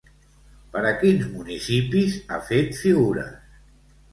Per 0.75 0.81
a 0.91 0.93
quins 1.03 1.27
municipis 1.33 2.15
ha 2.37 2.41
fet 2.49 2.75
figures? 2.79 3.61